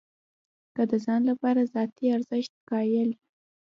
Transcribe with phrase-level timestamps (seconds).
[0.75, 3.21] که د ځان لپاره ذاتي ارزښت قایل یو.